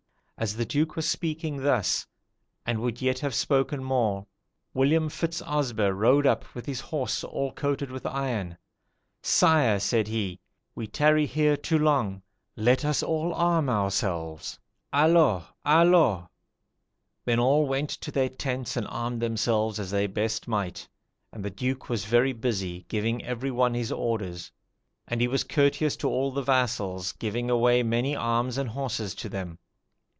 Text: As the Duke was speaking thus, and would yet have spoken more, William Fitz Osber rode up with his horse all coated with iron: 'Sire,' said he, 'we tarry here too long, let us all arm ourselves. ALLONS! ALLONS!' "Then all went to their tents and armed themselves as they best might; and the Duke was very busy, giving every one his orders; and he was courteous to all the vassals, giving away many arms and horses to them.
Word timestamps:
As 0.37 0.55
the 0.55 0.65
Duke 0.65 0.95
was 0.95 1.07
speaking 1.07 1.61
thus, 1.61 2.07
and 2.65 2.79
would 2.79 2.99
yet 2.99 3.19
have 3.19 3.35
spoken 3.35 3.83
more, 3.83 4.25
William 4.73 5.07
Fitz 5.07 5.39
Osber 5.43 5.93
rode 5.95 6.25
up 6.25 6.55
with 6.55 6.65
his 6.65 6.79
horse 6.81 7.23
all 7.23 7.51
coated 7.51 7.91
with 7.91 8.07
iron: 8.07 8.57
'Sire,' 9.21 9.79
said 9.79 10.07
he, 10.07 10.39
'we 10.73 10.87
tarry 10.87 11.27
here 11.27 11.55
too 11.55 11.77
long, 11.77 12.23
let 12.55 12.83
us 12.83 13.03
all 13.03 13.35
arm 13.35 13.69
ourselves. 13.69 14.57
ALLONS! 14.91 15.43
ALLONS!' 15.63 16.27
"Then 17.23 17.37
all 17.37 17.67
went 17.67 17.91
to 17.91 18.09
their 18.09 18.29
tents 18.29 18.75
and 18.75 18.87
armed 18.87 19.21
themselves 19.21 19.79
as 19.79 19.91
they 19.91 20.07
best 20.07 20.47
might; 20.47 20.89
and 21.31 21.45
the 21.45 21.51
Duke 21.51 21.87
was 21.87 22.05
very 22.05 22.33
busy, 22.33 22.87
giving 22.89 23.23
every 23.23 23.51
one 23.51 23.75
his 23.75 23.91
orders; 23.91 24.51
and 25.07 25.21
he 25.21 25.27
was 25.27 25.43
courteous 25.43 25.95
to 25.97 26.09
all 26.09 26.31
the 26.31 26.41
vassals, 26.41 27.11
giving 27.11 27.51
away 27.51 27.83
many 27.83 28.15
arms 28.15 28.57
and 28.57 28.69
horses 28.69 29.13
to 29.13 29.29
them. 29.29 29.59